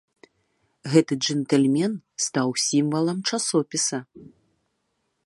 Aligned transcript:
Гэты 0.93 1.13
джэнтльмен 1.21 1.93
стаў 2.29 2.49
сімвалам 2.65 3.19
часопіса. 3.31 3.97